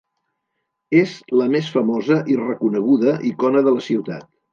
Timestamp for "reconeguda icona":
2.39-3.63